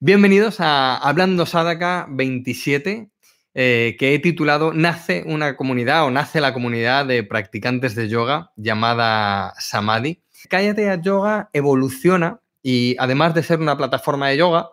[0.00, 3.08] Bienvenidos a Hablando Sadaka 27,
[3.54, 8.52] eh, que he titulado Nace una comunidad o nace la comunidad de practicantes de yoga
[8.56, 10.20] llamada Samadhi.
[10.50, 14.68] Cállate a Yoga evoluciona y además de ser una plataforma de yoga,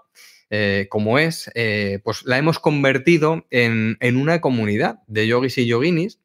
[0.49, 5.67] eh, como es, eh, pues la hemos convertido en, en, una comunidad de yogis y
[5.67, 6.19] yoginis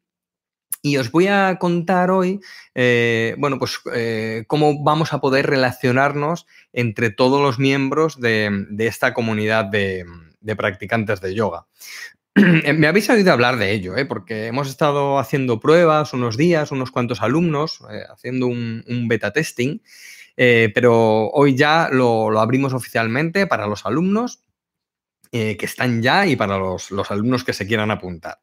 [0.82, 2.40] y os voy a contar hoy,
[2.74, 9.14] eh, bueno, pues eh, cómo vamos a poder relacionarnos entre todos los miembros de, esta
[9.14, 10.06] comunidad de,
[10.56, 11.66] practicantes de yoga.
[12.34, 14.06] Me habéis oído hablar de ello, ¿eh?
[14.06, 19.80] porque hemos estado haciendo pruebas unos días, unos cuantos alumnos, haciendo un, beta testing,
[20.36, 24.44] pero hoy ya lo abrimos oficialmente para los alumnos
[25.32, 28.38] eh, que están ya y para los, alumnos que se quieran apuntar.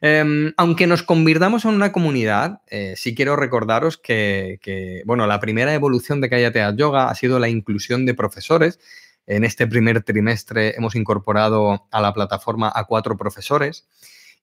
[0.00, 5.72] Em, aunque nos convirtamos en una comunidad, eh, sí quiero recordaros que, bueno, la primera
[5.74, 8.78] evolución de Cállate Yoga ha sido la inclusión de profesores.
[9.26, 13.86] En este primer trimestre hemos incorporado a la plataforma a cuatro profesores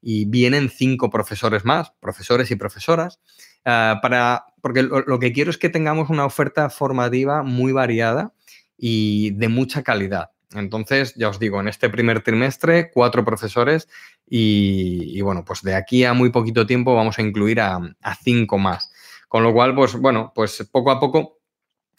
[0.02, 3.20] y vienen cinco profesores más, profesores y profesoras,
[3.66, 8.34] eh, para, porque lo, que quiero es que tengamos una oferta formativa muy variada
[8.78, 10.32] y de mucha calidad.
[10.56, 13.88] Entonces, ya os digo, en este primer trimestre, cuatro profesores
[14.28, 17.80] y, bueno, pues de aquí a muy poquito tiempo vamos a incluir a,
[18.24, 18.92] cinco más.
[19.28, 21.40] Con lo cual, pues bueno, pues poco a poco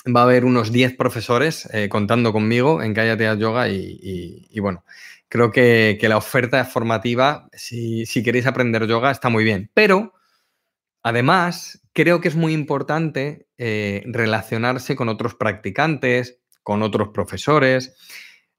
[0.06, 4.84] va a haber unos diez profesores eh, contando conmigo en Cállate a Yoga y, bueno,
[5.28, 9.70] creo que, la oferta formativa, si, queréis aprender yoga, está muy bien.
[9.74, 10.12] Pero,
[11.02, 17.94] además, creo que es muy importante eh, relacionarse con otros practicantes, con otros profesores.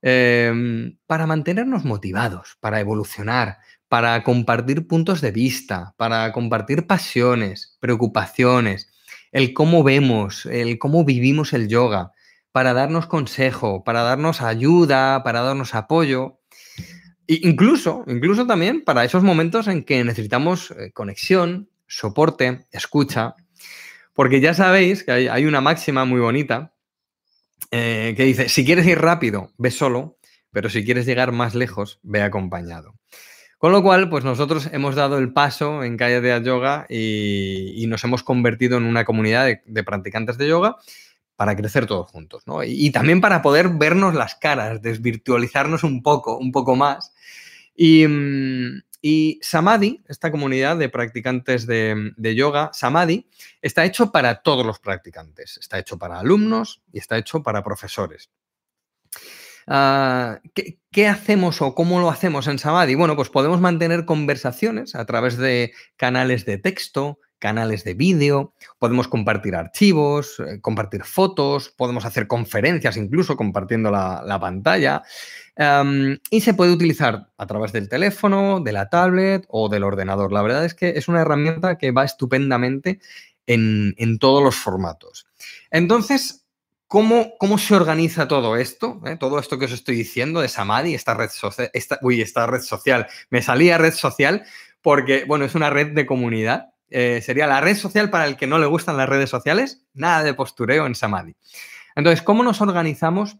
[0.01, 3.57] Em, para mantenernos motivados, para evolucionar,
[3.87, 8.91] para compartir puntos de vista, para compartir pasiones, preocupaciones,
[9.31, 12.11] el cómo vemos, el cómo vivimos el yoga,
[12.51, 16.39] para darnos consejo, para darnos ayuda, para darnos apoyo.
[17.27, 23.35] E incluso, incluso también para esos momentos en que necesitamos eh, conexión, soporte, escucha.
[24.13, 26.74] Porque ya sabéis que hay una máxima muy bonita
[27.71, 30.17] eh, que dice, si quieres ir rápido, ve solo,
[30.51, 32.95] pero si quieres llegar más lejos, ve acompañado.
[33.57, 38.03] Con lo cual, pues nosotros hemos dado el paso en Calle de Yoga y, nos
[38.03, 40.75] hemos convertido en una comunidad de, practicantes de yoga
[41.35, 42.63] para crecer todos juntos, ¿no?
[42.63, 47.13] Y, también para poder vernos las caras, desvirtualizarnos un poco, un poco más.
[47.75, 53.29] Y, mm, y Samadhi, esta comunidad de practicantes de, yoga, Samadhi,
[53.61, 55.59] está hecho para todos los practicantes.
[55.61, 58.31] Está hecho para alumnos y está hecho para profesores.
[59.67, 60.39] Ah,
[60.91, 62.95] ¿qué, hacemos o cómo lo hacemos en Samadhi?
[62.95, 69.07] Bueno, pues podemos mantener conversaciones a través de canales de texto, canales de vídeo, podemos
[69.07, 75.03] compartir archivos, eh, compartir fotos, podemos hacer conferencias incluso compartiendo la pantalla
[76.29, 80.33] y se puede utilizar a través del teléfono, de la tablet o del ordenador.
[80.33, 82.99] La verdad es que es una herramienta que va estupendamente
[83.47, 85.27] en, todos los formatos.
[85.71, 86.45] Entonces,
[86.87, 89.01] ¿cómo, cómo se organiza todo esto?
[89.05, 89.15] Eh?
[89.17, 93.07] Todo esto que os estoy diciendo de Samadhi, esta red, social, uy, esta red social.
[93.29, 94.43] Me salía red social
[94.81, 96.73] porque, bueno, es una red de comunidad.
[96.89, 99.85] Eh, sería la red social para el que no le gustan las redes sociales.
[99.93, 101.35] Nada de postureo en Samadhi.
[101.95, 103.37] Entonces, ¿cómo nos organizamos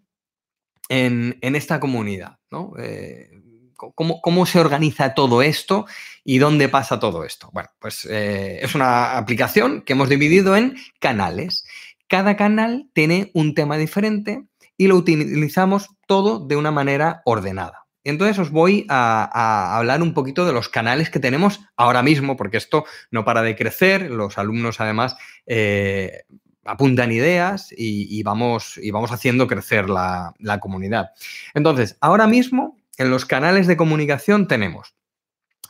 [0.90, 2.38] en, esta comunidad?
[2.78, 3.30] Eh,
[3.76, 5.86] ¿cómo, se organiza todo esto
[6.24, 7.50] y dónde pasa todo esto?
[7.54, 11.66] Bueno, pues eh, es una aplicación que hemos dividido en canales.
[12.08, 14.46] Cada canal tiene un tema diferente
[14.78, 17.85] y lo utilizamos todo de una manera ordenada.
[18.06, 22.58] Entonces os voy a, hablar un poquito de los canales que tenemos ahora mismo, porque
[22.58, 24.10] esto no para de crecer.
[24.12, 25.18] Los alumnos, además,
[25.48, 26.24] eh,
[26.64, 31.10] apuntan ideas y, vamos, y vamos haciendo crecer la, comunidad.
[31.54, 34.96] Entonces, ahora mismo en los canales de comunicación tenemos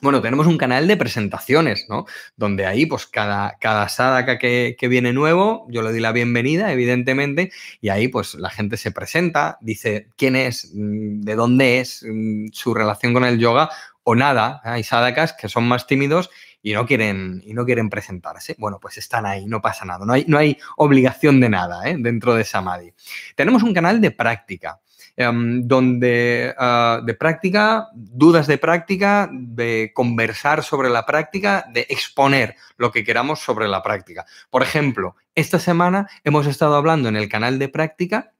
[0.05, 2.05] bueno, tenemos un canal de presentaciones, ¿no?
[2.37, 3.87] Donde ahí, pues cada, cada
[4.37, 7.51] que, que, viene nuevo, yo le doy la bienvenida, evidentemente,
[7.81, 12.49] y ahí, pues la gente se presenta, dice quién es, mm, de dónde es, mm,
[12.51, 13.71] su relación con el yoga
[14.03, 14.61] o nada.
[14.63, 16.29] Hay Sadakas que son más tímidos
[16.61, 18.55] y no quieren, y no quieren presentarse.
[18.59, 21.95] Bueno, pues están ahí, no pasa nada, no hay, no hay obligación de nada ¿eh?
[21.97, 22.93] dentro de Samadhi.
[23.35, 24.79] Tenemos un canal de práctica.
[25.17, 32.57] Em, donde ah, de práctica, dudas de práctica, de conversar sobre la práctica, de exponer
[32.75, 34.25] lo que queramos sobre la práctica.
[34.49, 38.33] Por ejemplo, esta semana hemos estado hablando en el canal de práctica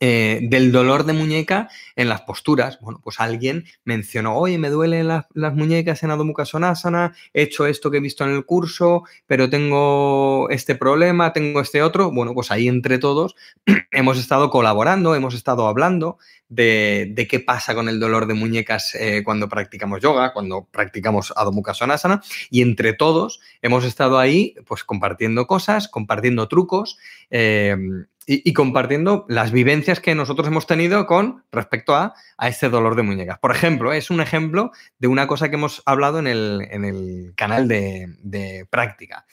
[0.00, 2.78] eh, del dolor de muñeca en las posturas.
[2.80, 7.66] Bueno, pues alguien mencionó, oye, me duelen las, muñecas en Adho Mukha Sonasana, he hecho
[7.66, 12.10] esto que he visto en el curso, pero tengo este problema, tengo este otro.
[12.10, 13.36] Bueno, pues ahí entre todos
[13.92, 19.22] hemos estado colaborando, hemos estado hablando de, qué pasa con el dolor de muñecas eh,
[19.24, 22.20] cuando practicamos yoga, cuando practicamos Adho Mukha Sonasana,
[22.50, 26.98] y entre todos hemos estado ahí pues compartiendo cosas, compartiendo trucos.
[27.30, 27.76] Eh,
[28.26, 33.02] y, compartiendo las vivencias que nosotros hemos tenido con respecto a, a, este dolor de
[33.02, 33.38] muñecas.
[33.38, 38.16] Por ejemplo, es un ejemplo de una cosa que hemos hablado en el, canal de,
[38.20, 39.26] de, práctica.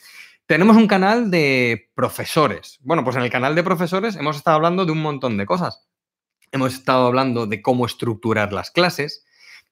[0.46, 2.78] Tenemos un canal de profesores.
[2.82, 5.86] Bueno, pues en el canal de profesores hemos estado hablando de un montón de cosas.
[6.50, 9.24] Hemos estado hablando de cómo estructurar las clases,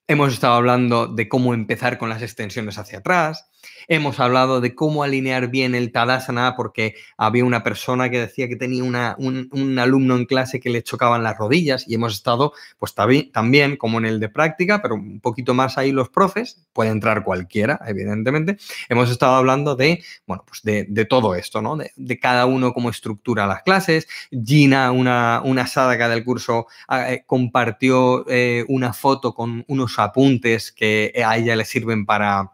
[0.07, 3.50] hemos estado hablando de cómo empezar con las extensiones hacia atrás,
[3.89, 8.57] Hemos hablado de cómo alinear bien el Tadasana porque había una persona que decía que
[8.57, 13.77] tenía un, alumno en clase que le chocaban las rodillas y hemos estado pues también
[13.77, 17.81] como en el de práctica, pero un poquito más ahí los profes, puede entrar cualquiera,
[17.87, 18.59] evidentemente.
[18.89, 21.77] Hemos estado hablando de, bueno, pues de, todo esto, ¿no?
[21.77, 24.07] De, cada uno cómo estructura las clases.
[24.31, 30.71] Gina, una, una sadaka del curso, ah, eh, compartió eh, una foto con unos apuntes
[30.71, 32.53] que a ella le sirven para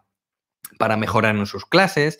[0.77, 2.19] para mejorar en sus clases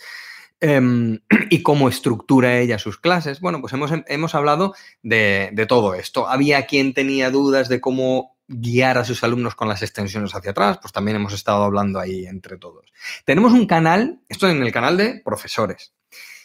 [0.60, 3.40] em, y cómo estructura ella sus clases.
[3.40, 4.74] Bueno, pues hemos, hemos hablado
[5.04, 6.28] de, de, todo esto.
[6.28, 10.80] Había quien tenía dudas de cómo guiar a sus alumnos con las extensiones hacia atrás,
[10.82, 12.86] pues también hemos estado hablando ahí entre todos.
[13.26, 15.94] Tenemos un canal, esto en el canal de profesores,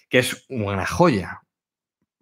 [0.08, 1.42] que es una joya,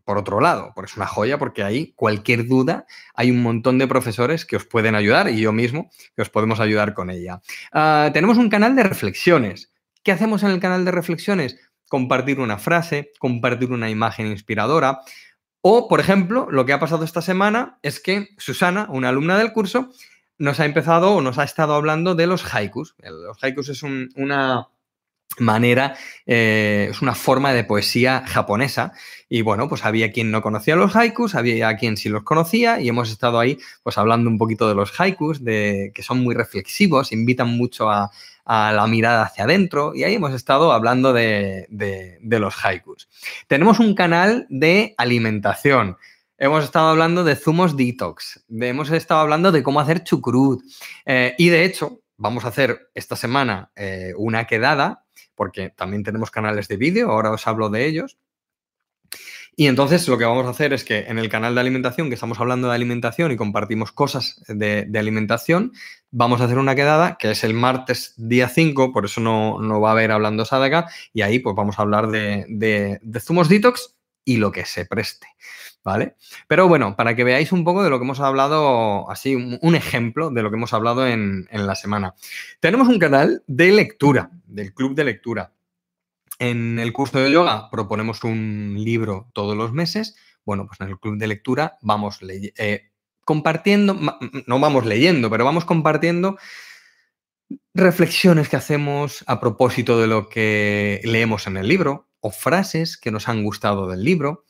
[0.05, 2.85] por otro lado, porque es una joya porque ahí cualquier duda
[3.15, 6.61] hay un montón de profesores que os pueden ayudar y yo mismo que os podemos
[6.61, 7.41] ayudar con ella.
[7.73, 9.70] Ah, tenemos un canal de reflexiones.
[10.03, 11.59] ¿Qué hacemos en el canal de reflexiones?
[11.89, 15.01] Compartir una frase, compartir una imagen inspiradora.
[15.61, 19.53] O, por ejemplo, lo que ha pasado esta semana es que Susana, una alumna del
[19.53, 19.91] curso,
[20.39, 22.95] nos ha empezado o nos ha estado hablando de los haikus.
[22.99, 24.69] Los haikus es una
[25.39, 25.97] manera,
[26.27, 28.93] eh, es una forma de poesía japonesa.
[29.29, 32.89] Y bueno, pues había quien no conocía los haikus, había quien sí los conocía y
[32.89, 37.13] hemos estado ahí pues hablando un poquito de los haikus, de, que son muy reflexivos,
[37.13, 38.11] invitan mucho a,
[38.53, 41.69] a la mirada hacia adentro y ahí hemos estado hablando de,
[42.21, 43.09] los haikus.
[43.47, 45.97] Tenemos un canal de alimentación.
[46.37, 50.63] Hemos estado hablando de zumos detox, hemos estado hablando de cómo hacer chucrut
[51.07, 55.05] eh, y de hecho vamos a hacer esta semana eh, una quedada
[55.41, 58.19] porque también tenemos canales de vídeo, ahora os hablo de ellos.
[59.57, 62.15] Y entonces lo que vamos a hacer es que en el canal de alimentación, que
[62.15, 65.73] estamos hablando de alimentación y compartimos cosas de, alimentación,
[66.11, 69.89] vamos a hacer una quedada que es el martes día 5, por eso no, va
[69.89, 73.97] a haber hablando Sadaka, y ahí pues vamos a hablar de, zumos detox
[74.31, 75.27] y lo que se preste.
[75.83, 76.15] ¿Vale?
[76.47, 80.31] Pero bueno, para que veáis un poco de lo que hemos hablado, así, un, ejemplo
[80.31, 82.15] de lo que hemos hablado en, en la semana.
[82.61, 85.53] Tenemos un canal de lectura, del club de lectura.
[86.39, 90.17] En el curso de yoga proponemos un libro todos los meses.
[90.45, 92.91] Bueno, pues en el club de lectura vamos eh,
[93.25, 93.99] compartiendo,
[94.47, 96.39] no vamos leyendo, pero vamos compartiendo
[97.75, 103.11] reflexiones que hacemos a propósito de lo que leemos en el libro o frases que
[103.11, 104.45] nos han gustado del libro.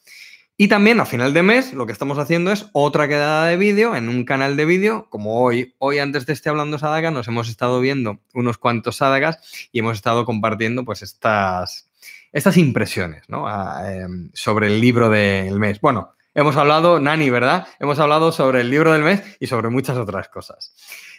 [0.57, 3.97] Y también a final de mes lo que estamos haciendo es otra quedada de vídeo
[3.97, 5.75] en un canal de vídeo, como hoy.
[5.79, 9.97] Hoy antes de este hablando Sadaka nos hemos estado viendo unos cuantos Sadakas y hemos
[9.97, 11.91] estado compartiendo pues estas,
[12.31, 13.47] estas impresiones ¿no?
[13.87, 15.81] Em, sobre el libro del mes.
[15.81, 17.67] Bueno, hemos hablado, Nani, ¿verdad?
[17.79, 20.75] Hemos hablado sobre el libro del mes y sobre muchas otras cosas.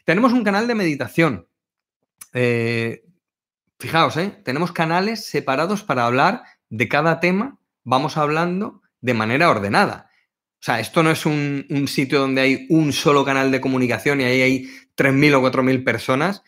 [0.05, 1.47] Tenemos un canal de meditación.
[2.33, 3.03] Eh,
[3.81, 4.39] fijaos, ¿eh?
[4.45, 7.57] tenemos canales separados para hablar de cada tema.
[7.83, 10.09] Vamos hablando de manera ordenada.
[10.53, 14.25] O sea, esto no es un, sitio donde hay un solo canal de comunicación y
[14.25, 16.43] ahí hay 3.000 o 4.000 personas.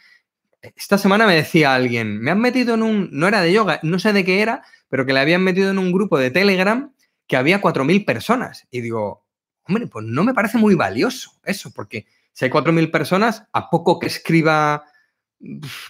[0.61, 3.97] Esta semana me decía alguien, me han metido en un, no era de yoga, no
[3.97, 6.93] sé de qué era, pero que le habían metido en un grupo de Telegram
[7.25, 8.67] que había 4.000 personas.
[8.69, 9.25] Y digo,
[9.67, 13.97] hombre, pues no me parece muy valioso eso, porque si hay 4.000 personas, a poco
[13.97, 14.85] que escriba,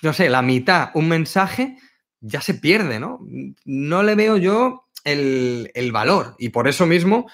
[0.01, 1.77] no sé, la mitad, un mensaje,
[2.19, 3.19] ya se pierde, ¿no?
[3.65, 6.35] No le veo yo el, valor.
[6.39, 7.27] Y por eso mismo,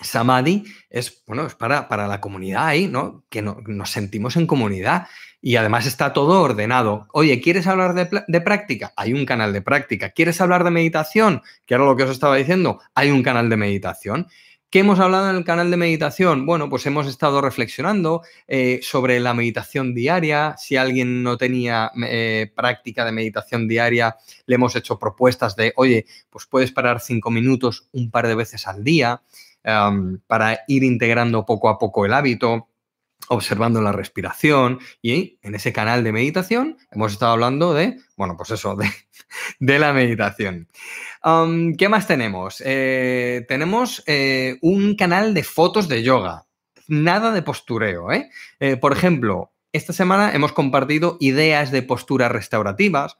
[0.00, 3.24] Samadhi es, bueno, es para, para, la comunidad ahí, ¿no?
[3.28, 5.08] Que nos sentimos en comunidad
[5.40, 7.06] y además está todo ordenado.
[7.12, 8.92] Oye, ¿quieres hablar de, de, práctica?
[8.96, 10.10] Hay un canal de práctica.
[10.10, 11.42] ¿Quieres hablar de meditación?
[11.66, 12.80] Que era lo que os estaba diciendo.
[12.94, 14.28] Hay un canal de meditación.
[14.74, 16.46] ¿Qué hemos hablado en el canal de meditación?
[16.46, 20.56] Bueno, pues hemos estado reflexionando eh, sobre la meditación diaria.
[20.58, 24.16] Si alguien no tenía eh, práctica de meditación diaria,
[24.46, 28.66] le hemos hecho propuestas de, oye, pues puedes parar cinco minutos un par de veces
[28.66, 29.22] al día.
[29.62, 32.66] em, para ir integrando poco a poco el hábito,
[33.28, 38.50] observando la respiración y en ese canal de meditación hemos estado hablando de, bueno, pues
[38.50, 38.90] eso, de,
[39.78, 40.68] la meditación.
[41.78, 42.62] ¿Qué más tenemos?
[42.64, 46.46] Eh, tenemos eh, un canal de fotos de yoga.
[46.86, 48.28] Nada de postureo, ¿eh?
[48.60, 48.76] ¿eh?
[48.76, 53.16] Por ejemplo, esta semana hemos compartido ideas de posturas restaurativas,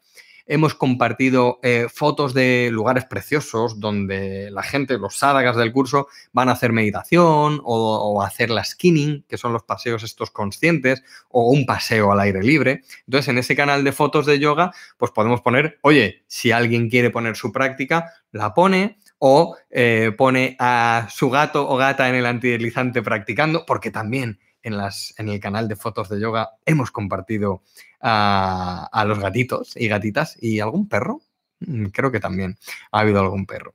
[0.46, 6.48] Hemos compartido eh, fotos de lugares preciosos donde la gente, los sádagas del curso, van
[6.48, 11.64] a hacer meditación o, hacer la skinning, que son los paseos estos conscientes, o un
[11.64, 12.82] paseo al aire libre.
[13.06, 17.10] Entonces, en ese canal de fotos de yoga, pues podemos poner, oye, si alguien quiere
[17.10, 22.26] poner su práctica, la pone, o eh, pone a su gato o gata en el
[22.26, 27.62] antideslizante practicando, porque también en, las, en el canal de fotos de yoga hemos compartido
[28.00, 31.20] a, los gatitos y gatitas y algún perro.
[31.60, 32.58] Mm, creo que también
[32.90, 33.74] ha habido algún perro.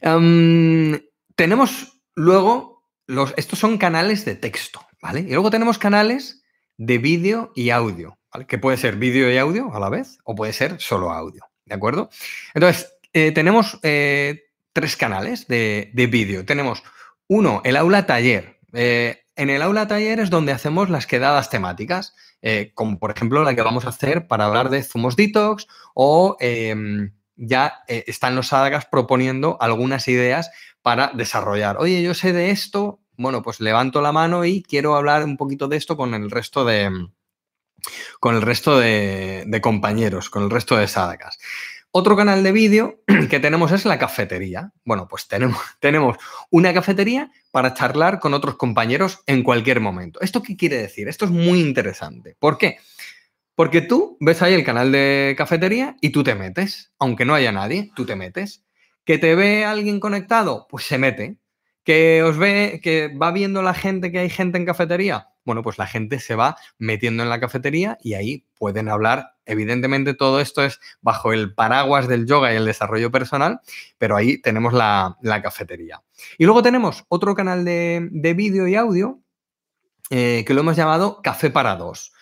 [0.00, 1.00] Em,
[1.36, 5.20] tenemos luego los, estos son canales de texto, ¿vale?
[5.20, 6.42] Y luego tenemos canales
[6.76, 8.46] de vídeo y audio, ¿vale?
[8.46, 11.74] Que puede ser vídeo y audio a la vez o puede ser solo audio, ¿de
[11.74, 12.10] acuerdo?
[12.54, 16.44] Entonces, eh, tenemos eh, tres canales de, de vídeo.
[16.44, 16.82] Tenemos
[17.28, 18.58] uno, el aula taller.
[18.72, 23.42] Eh, en el aula taller es donde hacemos las quedadas temáticas, eh, como por ejemplo
[23.44, 28.36] la que vamos a hacer para hablar de zumos detox o em, ya eh, están
[28.36, 30.50] los sádagas proponiendo algunas ideas
[30.82, 31.78] para desarrollar.
[31.78, 35.68] Oye, yo sé de esto, bueno, pues levanto la mano y quiero hablar un poquito
[35.68, 36.90] de esto con el resto de,
[38.20, 41.38] con el resto de, compañeros, con el resto de sádagas.
[41.94, 44.72] Otro canal de vídeo que tenemos es la cafetería.
[44.82, 46.16] Bueno, pues tenemos, tenemos
[46.50, 50.18] una cafetería para charlar con otros compañeros en cualquier momento.
[50.22, 51.06] ¿Esto qué quiere decir?
[51.06, 52.34] Esto es muy interesante.
[52.38, 52.78] ¿Por qué?
[53.54, 56.92] Porque tú ves ahí el canal de cafetería y tú te metes.
[56.98, 58.64] Aunque no haya nadie, tú te metes.
[59.04, 60.66] ¿Que te ve alguien conectado?
[60.70, 61.36] Pues se mete.
[61.84, 65.28] ¿Que os ve, que va viendo la gente que hay gente en cafetería?
[65.44, 69.34] Bueno, pues la gente se va metiendo en la cafetería y ahí pueden hablar.
[69.44, 73.60] Evidentemente todo esto es bajo el paraguas del yoga y el desarrollo personal,
[73.98, 76.02] pero ahí tenemos la, cafetería.
[76.38, 79.20] Y luego tenemos otro canal de, vídeo y audio
[80.10, 82.12] eh, que lo hemos llamado Café para dos.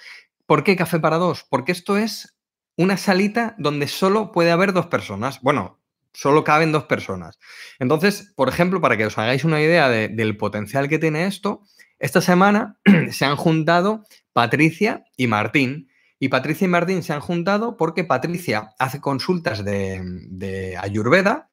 [0.47, 1.45] ¿Por qué Café para dos?
[1.49, 2.37] Porque esto es
[2.77, 5.41] una salita donde solo puede haber dos personas.
[5.43, 5.81] Bueno,
[6.13, 7.39] solo caben dos personas.
[7.79, 11.63] Entonces, por ejemplo, para que os hagáis una idea del potencial que tiene esto,
[12.01, 12.79] esta semana
[13.13, 15.89] se han juntado Patricia y Martín.
[16.19, 21.51] Y Patricia y Martín se han juntado porque Patricia hace consultas de, Ayurveda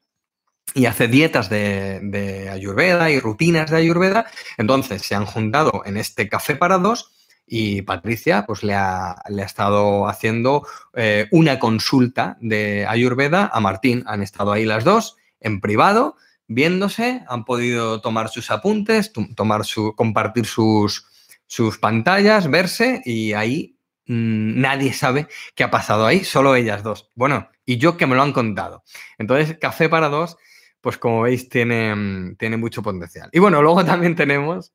[0.74, 4.26] y hace dietas de, Ayurveda y rutinas de Ayurveda.
[4.58, 7.12] Entonces se han juntado en este café para dos
[7.46, 13.60] y Patricia pues le ha, le ha estado haciendo eh, una consulta de Ayurveda a
[13.62, 14.04] Martín.
[14.06, 16.16] Han estado ahí las dos en privado
[16.48, 21.06] viéndose, han podido tomar sus apuntes, tomar su, compartir sus,
[21.46, 23.78] sus pantallas, verse y ahí
[24.08, 27.12] mm, nadie sabe qué ha pasado ahí, solo ellas dos.
[27.16, 28.84] Bueno, y yo que me lo han contado.
[29.18, 30.38] Entonces, Café para dos,
[30.82, 33.30] pues como veis, tiene, mm, tiene mucho potencial.
[33.34, 34.74] Y bueno, luego también tenemos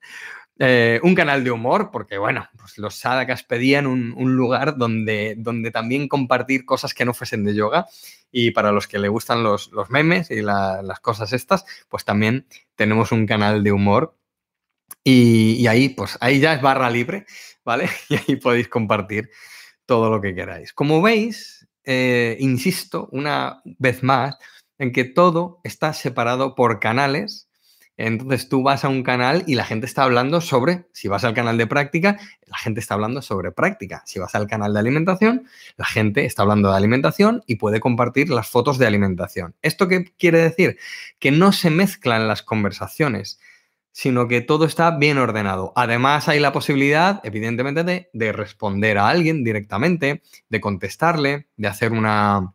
[0.59, 5.71] eh, un canal de humor, porque bueno, pues los sadakas pedían un, lugar donde, donde
[5.71, 7.87] también compartir cosas que no fuesen de yoga.
[8.31, 13.13] Y para los que le gustan los, memes y las cosas estas, pues también tenemos
[13.13, 14.17] un canal de humor.
[15.05, 17.27] Y, ahí, pues ahí ya es barra libre,
[17.65, 17.89] ¿vale?
[18.09, 19.31] Y ahí podéis compartir
[19.87, 20.73] todo lo que queráis.
[20.73, 24.39] Como veis, eh, insisto una vez más
[24.79, 27.49] en que todo está separado por canales
[27.97, 31.35] entonces tú vas a un canal y la gente está hablando sobre, si vas al
[31.35, 34.03] canal de práctica, la gente está hablando sobre práctica.
[34.07, 35.47] Si vas al canal de alimentación,
[35.77, 39.55] la gente está hablando de alimentación y puede compartir las fotos de alimentación.
[39.63, 40.79] ¿Esto qué quiere decir?
[41.19, 43.39] Que no se mezclan las conversaciones,
[43.93, 45.73] sino que todo está bien ordenado.
[45.77, 51.93] Además hay la posibilidad, evidentemente, de, de responder a alguien directamente, de contestarle, de hacer
[51.93, 52.55] una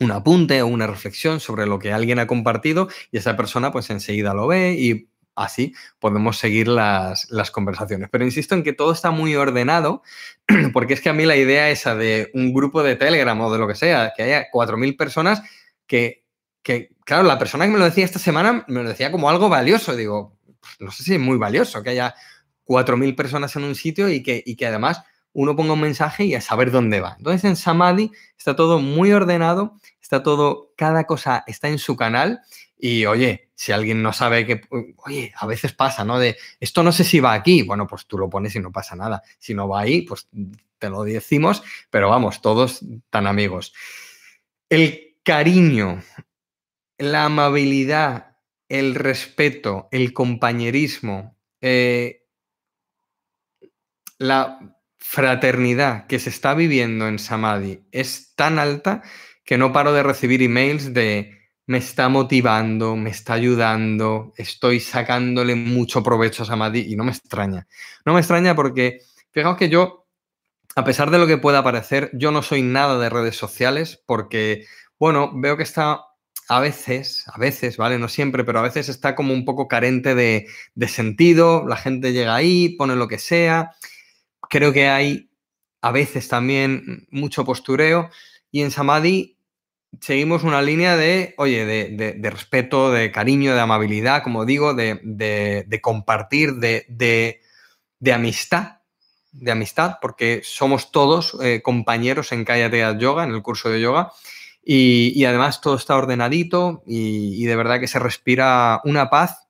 [0.00, 3.90] un apunte o una reflexión sobre lo que alguien ha compartido y esa persona pues
[3.90, 8.08] enseguida lo ve y así podemos seguir las, conversaciones.
[8.10, 10.02] Pero insisto en que todo está muy ordenado
[10.72, 13.58] porque es que a mí la idea esa de un grupo de Telegram o de
[13.58, 15.42] lo que sea, que haya 4.000 personas
[15.86, 16.24] que,
[16.62, 19.48] que, claro, la persona que me lo decía esta semana me lo decía como algo
[19.48, 19.94] valioso.
[19.94, 20.38] Digo,
[20.80, 22.14] no sé si es muy valioso que haya
[22.64, 25.02] 4.000 personas en un sitio y que, y que además
[25.38, 27.14] uno ponga un mensaje y a saber dónde va.
[27.18, 32.40] Entonces en Samadhi está todo muy ordenado, está todo, cada cosa está en su canal
[32.78, 34.62] y oye, si alguien no sabe que,
[34.96, 36.18] oye, a veces pasa, ¿no?
[36.18, 38.96] De esto no sé si va aquí, bueno, pues tú lo pones y no pasa
[38.96, 39.22] nada.
[39.38, 40.28] Si no va ahí, pues
[40.78, 43.74] te lo decimos, pero vamos, todos tan amigos.
[44.68, 46.02] El cariño,
[46.98, 48.36] la amabilidad
[48.68, 52.24] el respeto, el compañerismo, eh,
[54.18, 59.02] la fraternidad que se está viviendo en Samadhi es tan alta
[59.44, 61.36] que no paro de recibir emails de
[61.66, 67.10] me está motivando, me está ayudando, estoy sacándole mucho provecho a Samadhi y no me
[67.10, 67.66] extraña.
[68.04, 69.00] No me extraña porque,
[69.32, 70.06] fijaos que yo,
[70.76, 74.64] a pesar de lo que pueda parecer, yo no soy nada de redes sociales porque,
[74.98, 76.02] bueno, veo que está
[76.48, 77.98] a veces, a veces, ¿vale?
[77.98, 82.12] No siempre, pero a veces está como un poco carente de, de sentido, la gente
[82.12, 83.72] llega ahí, pone lo que sea,
[84.48, 85.30] creo que hay
[85.80, 88.10] a veces también mucho postureo
[88.50, 89.36] y en Samadhi
[90.00, 96.54] seguimos una línea de, oye, de, respeto, de cariño, de amabilidad, como digo, de, compartir,
[96.54, 97.40] de,
[98.12, 98.80] amistad,
[99.32, 104.12] de amistad, porque somos todos eh, compañeros en Kaya Yoga, en el curso de yoga,
[104.64, 109.46] y, además todo está ordenadito y, de verdad que se respira una paz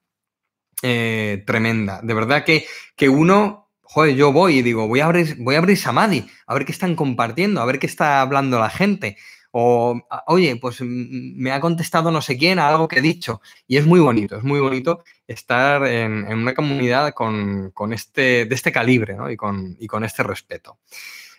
[0.82, 2.00] eh, tremenda.
[2.02, 2.66] De verdad que,
[2.96, 6.54] que uno joder, yo voy y digo, voy a abrir, voy a abrir Samadhi, a
[6.54, 9.16] ver qué están compartiendo, a ver qué está hablando la gente.
[9.58, 13.40] O, oye, pues me ha contestado no sé quién a algo que he dicho.
[13.66, 18.70] Y es muy bonito, es muy bonito estar en, una comunidad con, este, de este
[18.70, 20.78] calibre y, con, con este respeto.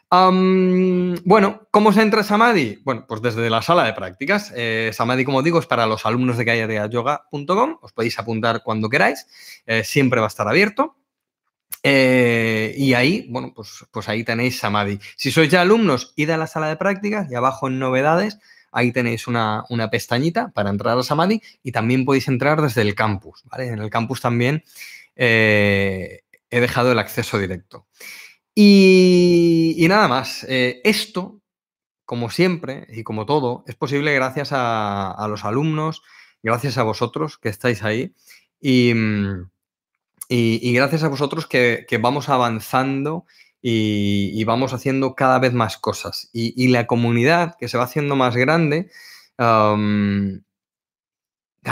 [0.09, 2.81] bueno, ¿cómo se entra Samadhi?
[2.83, 4.51] Bueno, pues desde la sala de prácticas.
[4.55, 7.77] Eh, Samadhi, como digo, es para los alumnos de yoga.com.
[7.81, 9.27] Os podéis apuntar cuando queráis.
[9.67, 10.95] Eh, siempre va a estar abierto.
[11.83, 15.00] Eh, y ahí, bueno, pues, pues ahí tenéis Samadhi.
[15.15, 18.39] Si sois ya alumnos, id a la sala de prácticas y abajo en novedades,
[18.71, 23.41] ahí tenéis una, pestañita para entrar a Samadhi y también podéis entrar desde el campus,
[23.45, 23.67] ¿vale?
[23.67, 24.63] En el campus también
[25.15, 27.88] eh, he dejado el acceso directo.
[28.53, 31.41] Y, nada más, eh, esto,
[32.05, 36.01] como siempre y como todo, es posible gracias a, los alumnos,
[36.41, 38.13] gracias a vosotros que estáis ahí
[38.59, 38.93] y...
[38.93, 39.50] Mm,
[40.29, 43.25] y, gracias a vosotros que, vamos avanzando
[43.62, 46.29] y, vamos haciendo cada vez más cosas.
[46.34, 48.89] Y, la comunidad que se va haciendo más grande,
[49.38, 49.74] la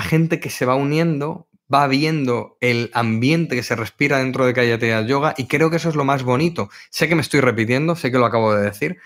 [0.02, 5.08] gente que se va uniendo va viendo el ambiente que se respira dentro de Calle
[5.08, 6.70] Yoga y creo que eso es lo más bonito.
[6.90, 8.98] Sé que me estoy repitiendo, sé que lo acabo de decir,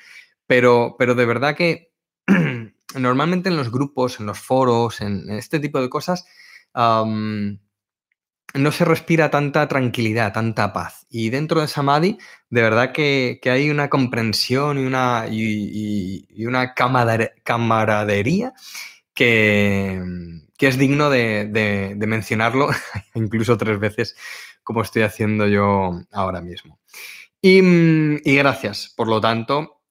[0.48, 1.92] pero, pero de verdad que
[2.96, 6.26] normalmente en los grupos, en los foros, en, este tipo de cosas,
[8.54, 11.06] no se respira tanta tranquilidad, tanta paz.
[11.10, 12.18] Y dentro de Samadhi,
[12.50, 18.54] de verdad que, hay una comprensión y una, y, una camaradería
[19.14, 20.02] que,
[20.58, 22.70] que, es digno de, mencionarlo,
[23.14, 24.16] incluso tres veces,
[24.64, 26.80] como estoy haciendo yo ahora mismo.
[27.42, 27.62] Y,
[28.36, 29.82] gracias, por lo tanto,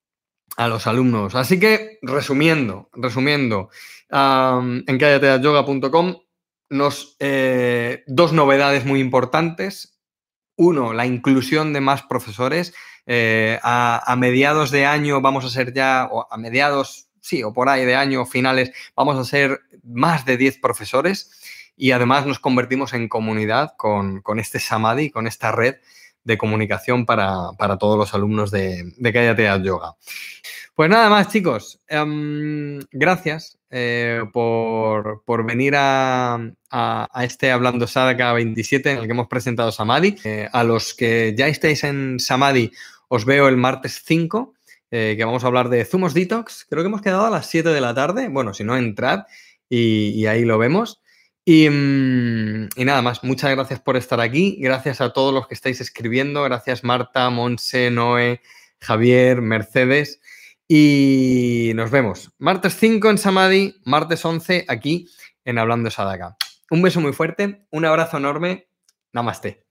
[0.56, 1.34] a los alumnos.
[1.34, 3.70] Así que, resumiendo, resumiendo,
[4.10, 6.16] en callateayoga.com
[6.70, 9.98] nos, eh, dos novedades muy importantes.
[10.57, 12.74] Uno, la inclusión de más profesores.
[13.07, 17.68] Eh, a, mediados de año vamos a ser ya, o a mediados, sí, o por
[17.68, 21.31] ahí de año, finales, vamos a ser más de 10 profesores
[21.74, 25.76] y además nos convertimos en comunidad con, este Samadhi, con esta red
[26.24, 29.94] de comunicación para, todos los alumnos de, de Cállate Yoga.
[30.74, 31.81] Pues nada más, chicos.
[31.88, 36.38] Em, gracias eh, por, venir a,
[37.22, 40.16] este Hablando Sadaka 27 en el que hemos presentado Samadhi.
[40.24, 42.72] Eh, a los que ya estáis en Samadhi,
[43.09, 44.54] os veo el martes 5,
[44.90, 46.66] eh, que vamos a hablar de Zumos Detox.
[46.68, 48.28] Creo que hemos quedado a las 7 de la tarde.
[48.28, 49.24] Bueno, si no, entrad
[49.68, 51.02] y, ahí lo vemos.
[51.44, 54.57] Y, mm, y, nada más, muchas gracias por estar aquí.
[54.61, 56.42] Gracias a todos los que estáis escribiendo.
[56.42, 58.40] Gracias Marta, Monse, Noé,
[58.81, 60.20] Javier, Mercedes.
[60.68, 65.09] Y nos vemos martes 5 en Samadhi, martes 11 aquí
[65.44, 66.37] en Hablando Sadaka.
[66.70, 68.68] Un beso muy fuerte, un abrazo enorme.
[69.12, 69.66] Namaste.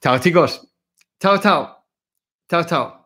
[0.00, 0.72] Chao chicos.
[1.20, 1.84] Chao, chao.
[2.48, 2.97] Chao, chao.